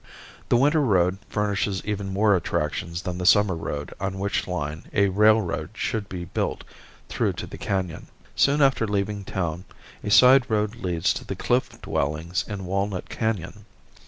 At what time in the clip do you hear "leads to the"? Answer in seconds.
10.77-11.35